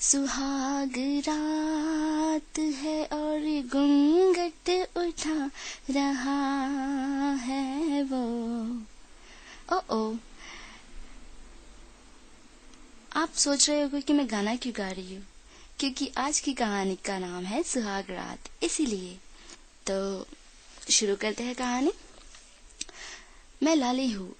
[0.00, 5.50] सुहाग रात है और घूंघट उठा
[5.90, 6.68] रहा
[7.34, 8.82] है वो।
[9.72, 10.16] ओ ओ।
[13.16, 15.26] आप सोच रहे होगे कि मैं गाना क्यों गा रही हूँ?
[15.78, 19.18] क्योंकि आज की कहानी का नाम है सुहाग रात, इसीलिए।
[19.90, 20.26] तो
[20.90, 21.92] शुरू करते हैं कहानी।
[23.62, 24.34] मैं लाली हूँ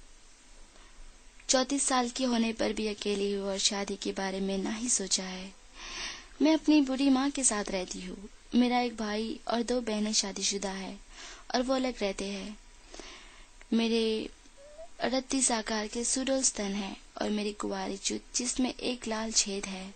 [1.49, 4.89] चौतीस साल की होने पर भी अकेली हूँ और शादी के बारे में ना ही
[4.89, 5.53] सोचा है।
[6.43, 10.71] मैं अपनी बुरी माँ के साथ रहती हूँ। मेरा एक भाई और दो बहनें शादीशुदा
[10.71, 10.99] है
[11.55, 12.59] और वो अलग रहते हैं।
[13.73, 14.31] मेरे
[15.01, 19.95] अड़तीस आकार के सुडोल स्तन है और मेरी कुवारी चुत, जिसमें एक लाल छेद है।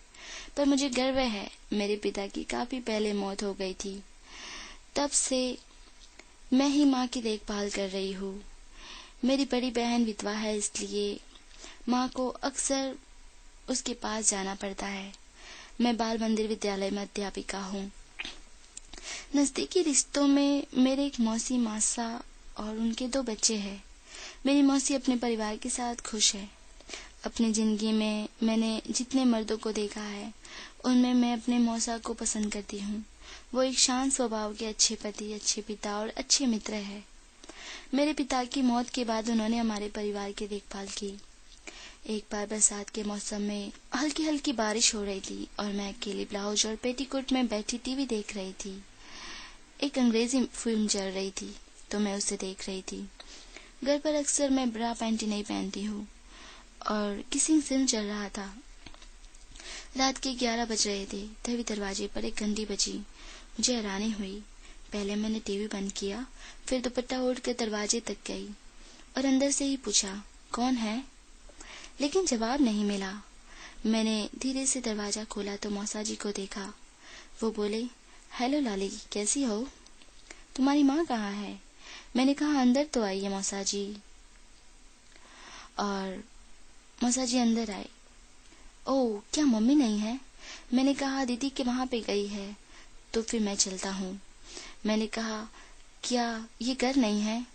[0.57, 4.03] पर मुझे गर्व है, मेरे पिता की काफ़ी पहले मौत हो गई थी।
[4.97, 5.59] तब से
[6.53, 8.45] मैं ही माँ की देखभाल कर रही हूँ।
[9.25, 11.21] मेरी बड़ी बहन विधवा है, इसलिए
[11.89, 12.95] माँ को अक्सर
[13.71, 15.13] उसके पास जाना पड़ता है।
[15.81, 17.93] मैं बाल मंदिर विद्यालय में अध्यापिका हूँ।
[19.37, 22.23] नजदीकी रिश्तों में मेरे एक मौसी मासा
[22.57, 23.85] और उनके दो बच्चे हैं।
[24.47, 26.49] मेरी मौसी अपने परिवार के साथ खुश है।
[27.25, 30.33] अपनी ज़िंदगी में मैंने जितने मर्दों को देखा है,
[30.85, 33.05] उनमें मैं अपने मौसा को पसंद करती हूँ।
[33.55, 37.05] वो एक शांत स्वभाव के अच्छे पति, अच्छे पिता और अच्छे मित्र है।
[37.95, 41.19] मेरे पिता की मौत के बाद उन्होंने हमारे परिवार की देखभाल की।
[42.05, 46.25] एक बार बरसात के मौसम में हल्की हल्की बारिश हो रही थी और मैं अकेली
[46.25, 48.73] ब्लाउज और पेटीकोट में बैठी टीवी देख रही थी।
[49.83, 51.55] एक अंग्रेज़ी फ़िल्म चल रही थी
[51.91, 53.01] तो मैं उसे देख रही थी।
[53.85, 56.07] घर पर अक्सर मैं ब्रा पैंटी नहीं पहनती हूँ
[56.91, 58.47] और किसी फ़िल्म चल रहा था।
[59.97, 64.43] रात के ग्यारह बज रहे थे, तभी दरवाजे पर एक घंटी बजी। मुझे हैरानी हुई।
[64.93, 66.27] पहले मैंने टीवी बंद किया,
[66.67, 68.49] फिर दुपट्टा ओढ़ कर दरवाजे तक गई
[69.17, 71.12] और अंदर से ही पूछा, कौन है?
[72.01, 73.13] लेकिन जवाब नहीं मिला।
[73.87, 76.73] मैंने धीरे से दरवाज़ा खोला तो मौसा जी को देखा।
[77.43, 77.83] वो बोले,
[78.39, 79.67] हेलो लाली, कैसी हो?
[80.57, 81.59] तुम्हारी माँ कहाँ है?
[82.17, 83.97] मैंने कहा, अंदर तो आई है मौसा जी
[85.79, 86.23] और
[86.99, 87.89] मौसा जी अंदर आए
[88.87, 90.19] ओ, क्या मम्मी नहीं है?
[90.75, 92.57] मैंने कहा, दीदी के वहाँ पे गई है
[93.15, 94.21] तो फिर मैं चलता हूँ।
[94.87, 95.47] मैंने कहा,
[96.05, 97.47] क्या ये घर नहीं है?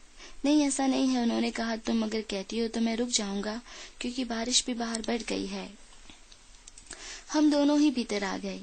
[0.46, 3.62] नहीं, ऐसा नहीं है। उन्होंने कहा, तुम अगर कहती हो तो मैं रुक जाऊँगा,
[4.02, 5.70] क्योंकि बारिश भी बाहर बढ़ गई है।
[7.34, 8.60] हम दोनों ही भीतर आ गए।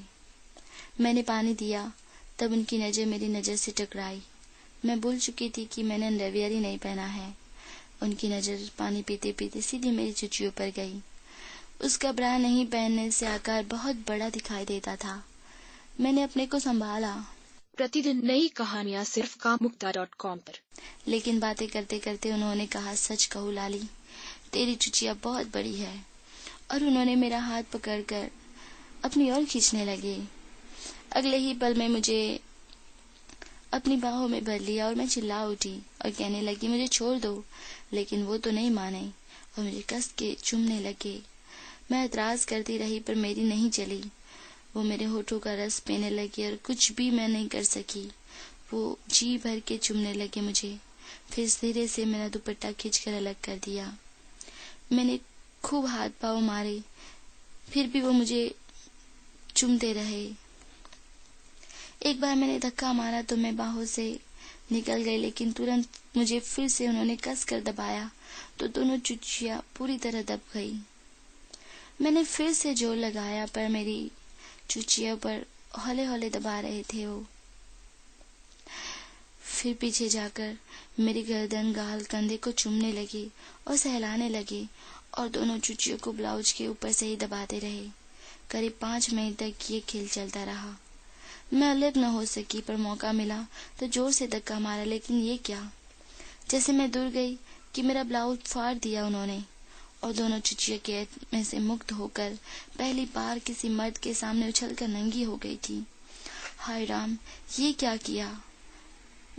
[1.00, 1.92] मैंने पानी दिया,
[2.38, 4.22] तब उनकी नज़र मेरी नज़र से टकराई।
[4.84, 7.34] मैं भूल चुकी थी कि मैंने अंडरवियर ही नहीं पहना है।
[8.02, 11.00] उनकी नज़र पानी पीते पीते सीधी मेरी चुचियों पर गई।
[11.84, 15.22] उसका ब्रा नहीं पहनने से आकार बहुत बड़ा दिखाई देता था।
[16.00, 17.14] मैंने अपने को संभाला।
[17.76, 20.58] प्रतिदिन नई कहानियाँ सिर्फ़ कामुक्ता डॉट कॉम पर।
[21.08, 23.80] लेकिन बातें करते करते उन्होंने कहा, सच कहू लाली,
[24.52, 26.04] तेरी चुचिया बहुत बड़ी है।
[26.70, 28.30] और उन्होंने मेरा हाथ पकड़कर
[29.04, 30.24] अपनी ओर खींचने लगे।
[31.12, 32.40] अगले ही पल में मुझे
[33.72, 37.44] अपनी बाहों में भर लिया और मैं चिल्ला उठी और कहने लगी, मुझे छोड़ दो,
[37.92, 39.10] लेकिन वो तो नहीं माने
[39.58, 41.22] और मुझे कस के चुमने लगे।
[41.90, 44.04] मैं एतराज़ करती रही पर मेरी नहीं चली।
[44.74, 48.04] वो मेरे होठों का रस पीने लगे और कुछ भी मैं नहीं कर सकी।
[48.72, 50.76] वो जी भर के चुमने लगे मुझे।
[51.30, 53.92] फिर धीरे से मेरा दुपट्टा खींचकर अलग कर दिया।
[54.92, 55.18] मैंने
[55.64, 56.80] खूब हाथ पाव मारे।
[57.68, 58.54] फिर भी वो मुझे
[59.56, 60.24] चुमते रहे।
[62.02, 64.06] एक बार मैंने धक्का मारा तो मैं बाहों से
[64.72, 68.10] निकल गई, लेकिन तुरंत मुझे फिर से उन्होंने कस कर दबाया
[68.58, 70.72] तो दोनों चुचिया पूरी तरह दब गई।
[72.00, 74.10] मैंने फिर से ज़ोर लगाया, पर मेरी
[74.70, 75.44] चुचिया पर
[75.78, 77.24] हौले हौले दबा रहे थे वो।
[79.42, 80.56] फिर पीछे जाकर
[81.00, 83.26] मेरी गर्दन, गाल, कंधे को चूमने लगे
[83.68, 84.66] और सहलाने लगे
[85.18, 87.86] और दोनों चुचियों को ब्लाउज के ऊपर से ही दबाते रहे।
[88.50, 90.74] करीब पाँच मिनट तक ये खेल चलता रहा।
[91.52, 93.46] मैं अलग न हो सकी, पर मौका मिला
[93.80, 95.70] तो ज़ोर से धक्का मारा, लेकिन ये क्या?
[96.50, 97.38] जैसे मैं दूर गई
[97.74, 99.42] कि मेरा ब्लाउज फाड़ दिया उन्होंने।
[100.04, 101.04] और दोनों चुचिया
[101.34, 102.38] में से मुक्त होकर
[102.78, 105.86] पहली बार किसी मर्द के सामने उछलकर नंगी हो गई थी।
[106.58, 107.18] हाय राम,
[107.58, 108.42] ये क्या किया?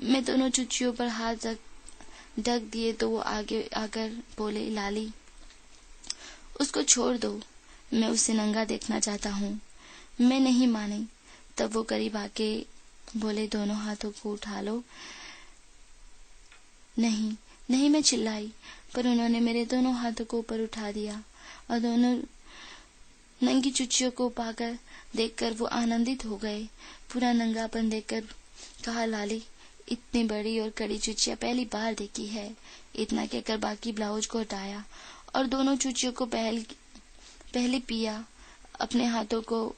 [0.03, 1.57] मैं दोनों चुचियों पर हाथ रख,
[2.39, 5.11] ढक दिए तो वो आगे आकर बोले, लाली,
[6.61, 7.41] उसको छोड़ दो,
[7.93, 9.59] मैं उसे नंगा देखना चाहता हूँ।
[10.21, 11.05] मैं नहीं माने।
[11.57, 12.65] तब वो करीब आके
[13.17, 14.83] बोले, दोनों हाथों को उठा लो।
[16.99, 17.35] नहीं
[17.69, 18.51] नहीं, मैं चिल्लाई,
[18.95, 21.23] पर उन्होंने मेरे दोनों हाथों को ऊपर उठा दिया
[21.71, 22.13] और दोनों
[23.41, 24.77] नंगी चुचियों को पाकर
[25.15, 26.63] देखकर वो आनंदित हो गए।
[27.13, 28.23] पूरा नंगापन देखकर
[28.85, 29.43] कहा, लाली,
[29.89, 32.55] इतनी बड़ी और कड़ी चुचिया पहली बार देखी है।
[32.95, 34.83] इतना कहकर बाकी ब्लाउज को हटाया
[35.35, 36.63] और दोनों चुचियों को पहल,
[37.53, 38.25] पहले पिया,
[38.81, 39.75] अपने हाथों को,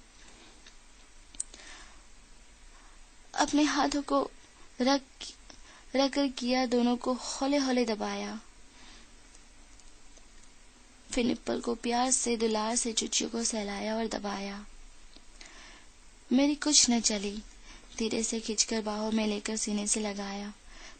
[3.33, 4.30] अपने हाथों को
[4.81, 5.01] रख
[5.95, 8.42] रख कर किया, दोनों को हौले हौले दबाया।
[11.12, 14.66] फिर निप्पल को प्यार से, दुलार से चुचियों को सहलाया और दबाया।
[16.31, 17.42] मेरी कुछ न चली।
[17.98, 20.54] धीरे से खिंचकर बाहों में लेकर सीने से लगाया।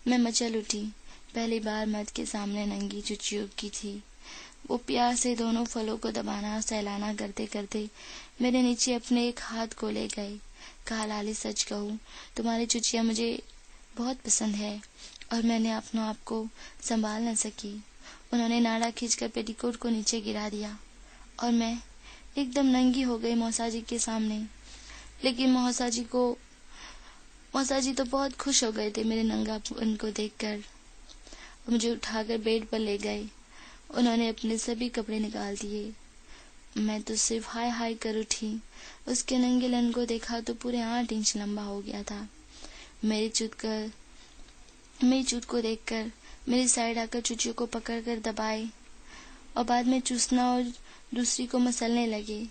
[0.07, 0.94] मैं मचल उठी।
[1.36, 4.04] पहली बार मद के सामने नंगी चुचियों की थी।
[4.69, 7.90] वो प्यार से दोनों फलों को दबाना सहलाना करते करते
[8.42, 10.40] मेरे नीचे अपने एक हाथ को ले गए।
[10.88, 12.00] कहा, लाली, सच कहूँ,
[12.38, 13.44] तुम्हारी चुचिया मुझे
[13.97, 14.81] बहुत पसंद है
[15.33, 16.47] और मैंने अपना आप को
[16.81, 17.83] संभाल न सकी।
[18.33, 20.79] उन्होंने नाड़ा खींचकर पेटीकोट को नीचे गिरा दिया
[21.44, 21.81] और मैं
[22.38, 24.39] एकदम नंगी हो गई मौसा जी के सामने।
[25.23, 26.38] लेकिन मौसा जी को
[27.55, 30.63] मौसा जी तो बहुत खुश हो गए थे मेरे नंगापन को देखकर।
[31.69, 33.29] मुझे उठाकर बेड पर ले गए।
[33.91, 35.94] उन्होंने अपने सभी कपड़े निकाल दिए।
[36.77, 38.61] मैं तो सिर्फ़ हाय हाय कर उठी।
[39.07, 42.27] उसके नंगे लन को देखा तो पूरे आठ इंच लंबा हो गया था।
[43.05, 43.91] मेरी चुत कर,
[45.03, 46.11] मेरी चुत को देखकर,
[46.49, 48.69] मेरी साइड आकर चुचियों को पकड़कर दबाए
[49.57, 50.63] और बाद में चूसना और
[51.13, 52.47] दूसरी को मसलने लगे।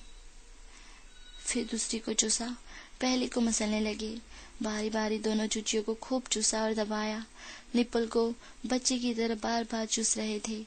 [1.47, 2.57] फिर दूसरी को चूसा,
[3.01, 4.19] पहली को मसलने लगे।
[4.63, 7.27] बारी बारी दोनों चुचियों को खूब चूसा और दबाया।
[7.75, 8.35] निप्पल को
[8.67, 10.65] बच्चे की तरह बार बार चूस रहे थे।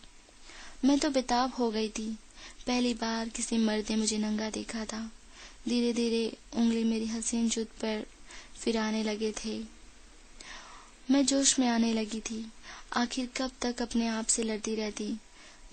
[0.85, 2.17] मैं तो बेताब हो गई थी।
[2.67, 5.11] पहली बार किसी मर्द ने मुझे नंगा देखा था।
[5.69, 8.05] धीरे धीरे उंगली मेरी हसीन जुद पर
[8.59, 9.63] फिराने लगे थे।
[11.11, 12.51] मैं जोश में आने लगी थी।
[12.93, 15.17] आखिर कब तक अपने आप से लड़ती रहती?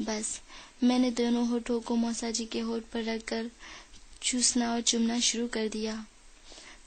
[0.02, 0.40] बस
[0.84, 3.50] मैंने दोनों होठों को मौसा जी के होठ पर रखकर
[4.22, 6.06] चूसना और चुमना शुरू कर दिया।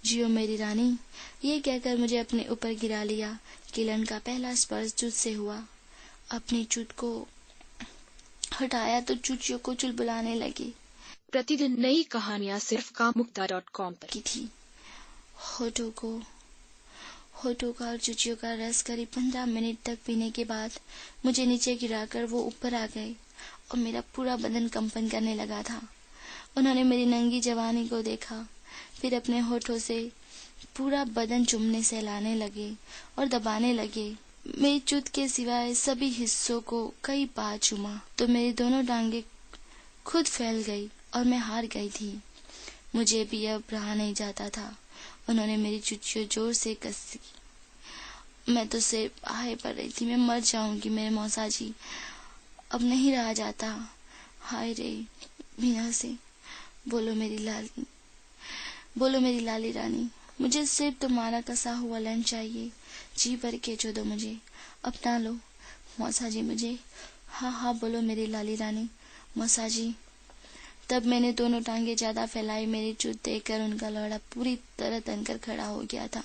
[0.05, 0.97] जियो मेरी रानी
[1.45, 3.39] ये कहकर मुझे अपने ऊपर गिरा लिया।
[3.73, 5.63] किलन का पहला स्पर्श चुत से हुआ।
[6.31, 7.27] अपनी चुत को
[8.61, 10.73] हटाया तो चुचियों को चुलबुलाने लगी।
[11.31, 14.49] प्रतिदिन नई कहानियाँ सिर्फ़ कामुक्ता डॉट कॉम पर। की थी।
[15.59, 16.09] होठों को
[17.43, 20.71] होठों का और चुचियों का रस करीब पंद्रह मिनट तक पीने के बाद
[21.25, 23.11] मुझे नीचे गिराकर वो ऊपर आ गए
[23.71, 25.81] और मेरा पूरा बदन कंपन करने लगा था।
[26.57, 28.47] उन्होंने मेरी नंगी जवानी को देखा,
[29.01, 29.99] फिर अपने होठों से
[30.77, 32.71] पूरा बदन चुमने से लाने लगे
[33.19, 34.09] और दबाने लगे।
[34.57, 39.23] मेरी चुत के सिवाय सभी हिस्सों को कई बार चुमा तो मेरी दोनों डांगे
[40.05, 42.11] खुद फैल गई और मैं हार गई थी।
[42.95, 44.75] मुझे भी अब रहा नहीं जाता था।
[45.29, 47.19] उन्होंने मेरी चुचियों ज़ोर से कसी
[48.49, 51.73] मैं तो सिर्फ़ आए पड़ रही थी, मैं मर जाऊँगी मेरे मौसा जी।
[52.71, 53.89] अब नहीं रहा जाता।
[54.41, 55.05] हाय रे
[55.59, 56.15] बिना से।
[56.89, 57.85] बोलो मेरी लाली।
[58.97, 60.09] बोलो मेरी लाली रानी,
[60.41, 62.71] मुझे सिर्फ़ तुम्हारा कसा हुआ लन चाहिए।
[63.17, 64.37] जी भर के जो दो मुझे,
[64.85, 65.37] अपना लो।
[65.99, 66.79] मौसा जी मुझे।
[67.29, 68.89] हाँ हाँ बोलो मेरी लाली रानी।
[69.37, 69.95] मौसा जी
[70.89, 75.65] तब मैंने दोनों टांगे ज़्यादा फैलाई। मेरी चुत देखकर उनका लौड़ा पूरी तरह तनकर खड़ा
[75.65, 76.23] हो गया था।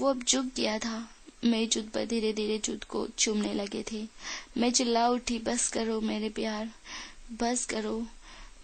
[0.00, 1.08] वो अब झुक गया था।
[1.44, 4.02] मेरी चुत पर धीरे धीरे चुत को चूमने लगे थे।
[4.58, 6.70] मैं चिल्ला उठी, बस करो मेरे प्यार,
[7.40, 8.06] बस करो।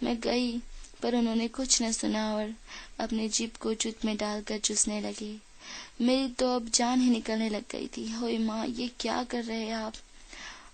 [0.03, 0.57] मैं गई,
[1.01, 2.53] पर उन्होंने कुछ न सुना और
[2.99, 5.35] अपने जीप को चुत में डालकर चूसने लगे।
[6.01, 9.65] मेरी तो अब जान ही निकलने लग गई थी। हो माँ, ये क्या कर रहे
[9.65, 9.93] हैं आप?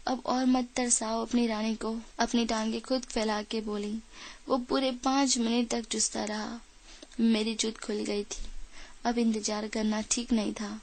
[0.08, 4.00] अब और मत तरसाओ अपनी रानी को, अपनी टांगे खुद फैला के बोली।
[4.50, 6.60] वो पूरे पाँच मिनट तक चुसता रहा।
[7.20, 8.46] मेरी चुत खुल गई थी।
[9.06, 10.82] अब इंतज़ार करना ठीक नहीं था।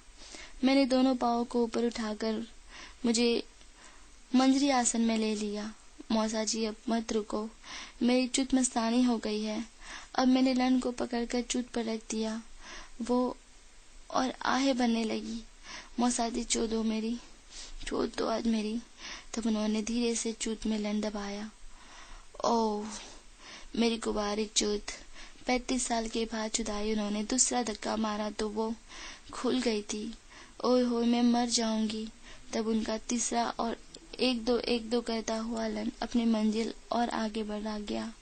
[0.64, 2.46] मैंने दोनों पाओ को ऊपर उठाकर
[3.06, 3.42] मुझे
[4.36, 5.72] मंजरी आसन में ले लिया।
[6.12, 7.48] मौसा जी, अब मत रुको।
[8.02, 9.64] मेरी चुत मस्तानी हो गई है।
[10.14, 12.42] अब मैंने लन को पकड़कर चुत पर रख दिया।
[13.02, 13.36] वो
[14.10, 15.42] और आहे बनने लगी।
[16.00, 17.18] मौसा जी चो मेरी।
[17.86, 18.78] चोद दो आज मेरी,
[19.34, 21.50] तब उन्होंने धीरे से चूत में लन दबाया।
[22.44, 22.86] ओह,
[23.76, 24.92] मेरी गुबारी चूत,
[25.46, 28.74] पैतीस साल के बाद चुदाई उन्होंने, दूसरा धक्का मारा तो वो
[29.32, 30.14] खुल गई थी।
[30.64, 32.08] ओए हो मैं मर जाऊँगी,
[32.52, 33.76] तब उनका तीसरा और
[34.20, 38.12] एक दो एक दो करता हुआ लन अपनी मंजिल और आगे बढ़ा गया।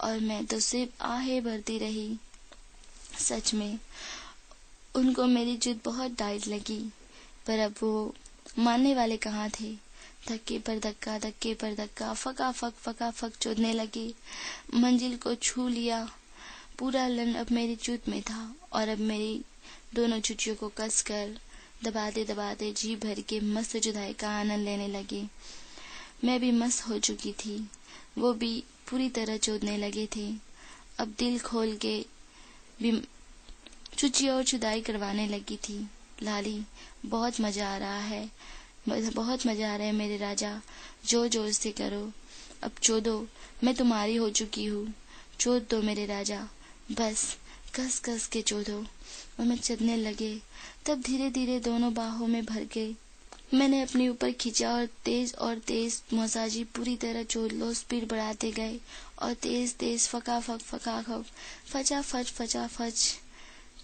[0.00, 2.18] और मैं तो सिर्फ़ आहे भरती रही,
[3.18, 3.78] सच में।
[4.94, 6.80] उनको मेरी जिद बहुत डाइट लगी,
[7.46, 8.14] पर अब वो
[8.58, 9.90] मानने वाले कहाँ थे?
[10.28, 14.14] धक्के पर धक्का, धक्के पर धक्का, फका, फक फका, फक चोदने लगे।
[14.74, 16.10] मंजिल को छू लिया।
[16.78, 19.44] पूरा लन अब मेरी चूत में था और अब मेरी
[19.94, 21.38] दोनों चुटियों को कस कर
[21.84, 25.26] दबाते दबाते जी भर के मस्त जुदाई का आनंद लेने लगे।
[26.24, 27.70] मैं भी मस्त हो चुकी थी।
[28.18, 30.34] वो भी पूरी तरह चोदने लगे थे।
[30.98, 32.06] अब दिल खोल के
[32.82, 33.02] भी
[33.98, 35.90] चुची और चुदाई करवाने लगी थी।
[36.22, 36.62] लाली,
[37.06, 38.30] बहुत मज़ा आ रहा है।
[38.88, 40.60] बहुत मज़ा आ रहा है मेरे राजा।
[41.06, 42.10] ज़ोर ज़ोर से करो,
[42.62, 43.26] अब चोदो,
[43.64, 44.92] मैं तुम्हारी हो चुकी हूँ।
[45.40, 46.40] चोद दो मेरे राजा।
[46.92, 47.36] बस,
[47.74, 48.78] कस कस के चोदो।
[49.40, 50.34] और मैं चलने लगे।
[50.86, 52.94] तब धीरे धीरे दोनों बाहों में भर गए।
[53.54, 58.50] मैंने अपने ऊपर खींचा और तेज और तेज मोसाजी पूरी तरह चोद लो स्पीड बढ़ाते
[58.52, 58.78] गए।
[59.22, 61.24] और तेज तेज फका फक फका फक
[61.66, 63.06] फचा फच फचा फच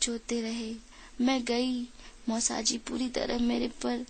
[0.02, 0.74] चोदते रहे।
[1.20, 1.82] मैं गई
[2.28, 4.06] मौसाजी पूरी तरह मेरे पर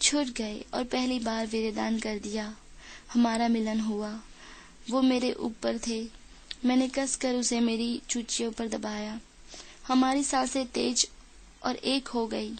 [0.00, 2.56] छुट गए और पहली बार वीरदान कर दिया।
[3.12, 4.20] हमारा मिलन हुआ।
[4.90, 6.08] वो मेरे ऊपर थे।
[6.64, 9.20] मैंने कस कर उसे मेरी चूचियों पर दबाया।
[9.86, 11.08] हमारी साँसें तेज
[11.62, 12.58] और एक हो गई।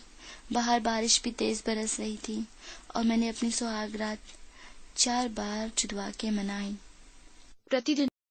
[0.53, 2.47] बाहर बारिश भी तेज बरस रही थी
[2.97, 4.19] और मैंने अपनी सुहाग रात
[4.97, 6.77] चार बार चुदवा के मनाई।
[7.71, 8.09] प्रतिदिन